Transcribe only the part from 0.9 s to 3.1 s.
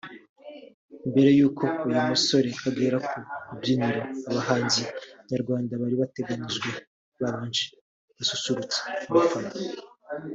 Mbere y’uko uyu musore agera